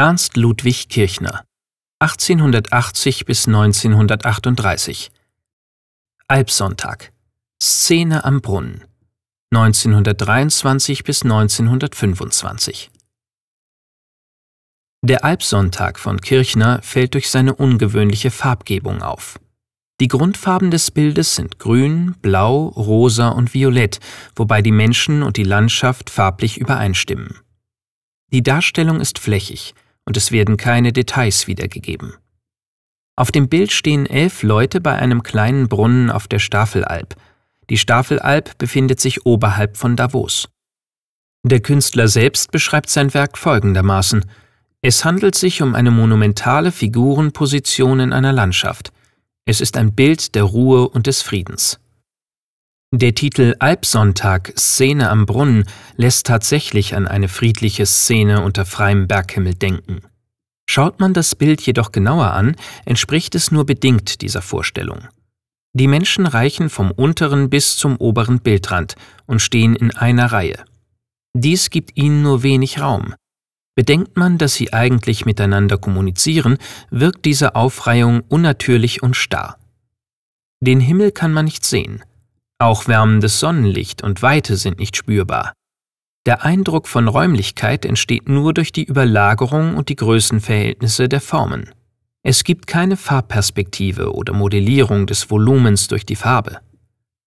Ernst 0.00 0.36
Ludwig 0.36 0.88
Kirchner 0.88 1.44
1880 1.98 3.24
bis 3.24 3.48
1938 3.48 5.10
Albsonntag 6.28 7.10
Szene 7.60 8.24
am 8.24 8.40
Brunnen 8.40 8.84
1923 9.52 11.02
bis 11.02 11.24
1925 11.24 12.92
Der 15.02 15.24
Albsonntag 15.24 15.98
von 15.98 16.20
Kirchner 16.20 16.80
fällt 16.82 17.14
durch 17.14 17.28
seine 17.28 17.56
ungewöhnliche 17.56 18.30
Farbgebung 18.30 19.02
auf. 19.02 19.40
Die 20.00 20.06
Grundfarben 20.06 20.70
des 20.70 20.92
Bildes 20.92 21.34
sind 21.34 21.58
grün, 21.58 22.14
blau, 22.22 22.68
rosa 22.68 23.30
und 23.30 23.52
violett, 23.52 23.98
wobei 24.36 24.62
die 24.62 24.70
Menschen 24.70 25.24
und 25.24 25.36
die 25.36 25.42
Landschaft 25.42 26.08
farblich 26.08 26.56
übereinstimmen. 26.56 27.40
Die 28.30 28.44
Darstellung 28.44 29.00
ist 29.00 29.18
flächig 29.18 29.74
und 30.08 30.16
es 30.16 30.32
werden 30.32 30.56
keine 30.56 30.94
Details 30.94 31.48
wiedergegeben. 31.48 32.14
Auf 33.14 33.30
dem 33.30 33.50
Bild 33.50 33.72
stehen 33.72 34.06
elf 34.06 34.42
Leute 34.42 34.80
bei 34.80 34.94
einem 34.94 35.22
kleinen 35.22 35.68
Brunnen 35.68 36.10
auf 36.10 36.26
der 36.26 36.38
Stafelalp. 36.38 37.14
Die 37.68 37.76
Stafelalp 37.76 38.56
befindet 38.56 39.00
sich 39.00 39.26
oberhalb 39.26 39.76
von 39.76 39.96
Davos. 39.96 40.48
Der 41.44 41.60
Künstler 41.60 42.08
selbst 42.08 42.52
beschreibt 42.52 42.88
sein 42.88 43.12
Werk 43.12 43.36
folgendermaßen: 43.36 44.24
Es 44.80 45.04
handelt 45.04 45.34
sich 45.34 45.60
um 45.60 45.74
eine 45.74 45.90
monumentale 45.90 46.72
Figurenposition 46.72 48.00
in 48.00 48.14
einer 48.14 48.32
Landschaft. 48.32 48.92
Es 49.44 49.60
ist 49.60 49.76
ein 49.76 49.94
Bild 49.94 50.34
der 50.34 50.44
Ruhe 50.44 50.88
und 50.88 51.06
des 51.06 51.20
Friedens. 51.20 51.80
Der 52.90 53.14
Titel 53.14 53.54
Albsonntag 53.58 54.54
Szene 54.56 55.10
am 55.10 55.26
Brunnen 55.26 55.64
lässt 55.96 56.26
tatsächlich 56.26 56.94
an 56.94 57.06
eine 57.06 57.28
friedliche 57.28 57.84
Szene 57.84 58.42
unter 58.42 58.64
freiem 58.64 59.06
Berghimmel 59.06 59.54
denken. 59.54 60.00
Schaut 60.66 60.98
man 60.98 61.12
das 61.12 61.34
Bild 61.34 61.60
jedoch 61.60 61.92
genauer 61.92 62.32
an, 62.32 62.56
entspricht 62.86 63.34
es 63.34 63.50
nur 63.50 63.66
bedingt 63.66 64.22
dieser 64.22 64.40
Vorstellung. 64.40 65.06
Die 65.74 65.86
Menschen 65.86 66.24
reichen 66.24 66.70
vom 66.70 66.90
unteren 66.90 67.50
bis 67.50 67.76
zum 67.76 67.98
oberen 67.98 68.40
Bildrand 68.40 68.94
und 69.26 69.42
stehen 69.42 69.76
in 69.76 69.94
einer 69.94 70.32
Reihe. 70.32 70.64
Dies 71.34 71.68
gibt 71.68 71.94
ihnen 71.98 72.22
nur 72.22 72.42
wenig 72.42 72.80
Raum. 72.80 73.14
Bedenkt 73.74 74.16
man, 74.16 74.38
dass 74.38 74.54
sie 74.54 74.72
eigentlich 74.72 75.26
miteinander 75.26 75.76
kommunizieren, 75.76 76.56
wirkt 76.90 77.26
diese 77.26 77.54
Aufreihung 77.54 78.22
unnatürlich 78.28 79.02
und 79.02 79.14
starr. 79.14 79.58
Den 80.62 80.80
Himmel 80.80 81.12
kann 81.12 81.34
man 81.34 81.44
nicht 81.44 81.66
sehen. 81.66 82.02
Auch 82.60 82.88
wärmendes 82.88 83.38
Sonnenlicht 83.38 84.02
und 84.02 84.20
Weite 84.22 84.56
sind 84.56 84.78
nicht 84.78 84.96
spürbar. 84.96 85.52
Der 86.26 86.44
Eindruck 86.44 86.88
von 86.88 87.06
Räumlichkeit 87.06 87.84
entsteht 87.84 88.28
nur 88.28 88.52
durch 88.52 88.72
die 88.72 88.84
Überlagerung 88.84 89.76
und 89.76 89.88
die 89.88 89.96
Größenverhältnisse 89.96 91.08
der 91.08 91.20
Formen. 91.20 91.70
Es 92.24 92.42
gibt 92.42 92.66
keine 92.66 92.96
Farbperspektive 92.96 94.12
oder 94.12 94.32
Modellierung 94.32 95.06
des 95.06 95.30
Volumens 95.30 95.86
durch 95.86 96.04
die 96.04 96.16
Farbe. 96.16 96.58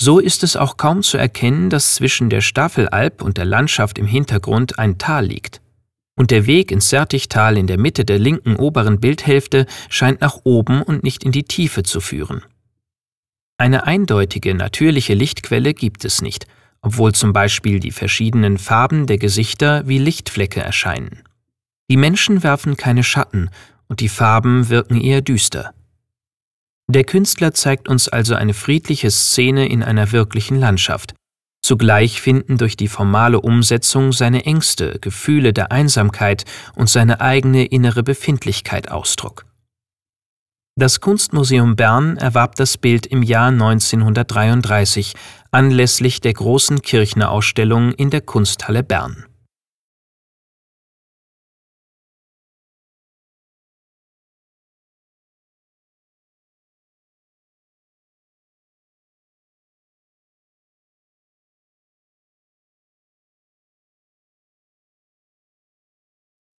So 0.00 0.18
ist 0.18 0.42
es 0.42 0.56
auch 0.56 0.76
kaum 0.76 1.02
zu 1.02 1.16
erkennen, 1.16 1.70
dass 1.70 1.94
zwischen 1.94 2.28
der 2.28 2.40
Stafelalp 2.40 3.22
und 3.22 3.38
der 3.38 3.44
Landschaft 3.44 3.98
im 3.98 4.06
Hintergrund 4.06 4.78
ein 4.80 4.98
Tal 4.98 5.26
liegt 5.26 5.62
und 6.16 6.30
der 6.30 6.46
Weg 6.46 6.70
ins 6.70 6.90
Sertigtal 6.90 7.56
in 7.56 7.66
der 7.66 7.78
Mitte 7.78 8.04
der 8.04 8.18
linken 8.18 8.56
oberen 8.56 9.00
Bildhälfte 9.00 9.66
scheint 9.88 10.20
nach 10.20 10.40
oben 10.44 10.82
und 10.82 11.04
nicht 11.04 11.24
in 11.24 11.32
die 11.32 11.44
Tiefe 11.44 11.84
zu 11.84 12.00
führen. 12.00 12.42
Eine 13.62 13.86
eindeutige, 13.86 14.56
natürliche 14.56 15.14
Lichtquelle 15.14 15.72
gibt 15.72 16.04
es 16.04 16.20
nicht, 16.20 16.48
obwohl 16.80 17.12
zum 17.12 17.32
Beispiel 17.32 17.78
die 17.78 17.92
verschiedenen 17.92 18.58
Farben 18.58 19.06
der 19.06 19.18
Gesichter 19.18 19.86
wie 19.86 19.98
Lichtflecke 19.98 20.58
erscheinen. 20.60 21.22
Die 21.88 21.96
Menschen 21.96 22.42
werfen 22.42 22.76
keine 22.76 23.04
Schatten 23.04 23.50
und 23.86 24.00
die 24.00 24.08
Farben 24.08 24.68
wirken 24.68 25.00
eher 25.00 25.20
düster. 25.20 25.74
Der 26.88 27.04
Künstler 27.04 27.54
zeigt 27.54 27.88
uns 27.88 28.08
also 28.08 28.34
eine 28.34 28.52
friedliche 28.52 29.12
Szene 29.12 29.68
in 29.68 29.84
einer 29.84 30.10
wirklichen 30.10 30.58
Landschaft, 30.58 31.14
Zugleich 31.64 32.20
finden 32.20 32.58
durch 32.58 32.76
die 32.76 32.88
formale 32.88 33.40
Umsetzung 33.40 34.10
seine 34.10 34.44
Ängste, 34.44 34.98
Gefühle 35.00 35.52
der 35.52 35.70
Einsamkeit 35.70 36.44
und 36.74 36.90
seine 36.90 37.20
eigene 37.20 37.66
innere 37.66 38.02
Befindlichkeit 38.02 38.90
Ausdruck. 38.90 39.46
Das 40.82 41.00
Kunstmuseum 41.00 41.76
Bern 41.76 42.16
erwarb 42.16 42.56
das 42.56 42.76
Bild 42.76 43.06
im 43.06 43.22
Jahr 43.22 43.50
1933 43.50 45.14
anlässlich 45.52 46.20
der 46.20 46.32
großen 46.32 46.82
Kirchner 46.82 47.30
Ausstellung 47.30 47.92
in 47.92 48.10
der 48.10 48.20
Kunsthalle 48.20 48.82
Bern 48.82 49.24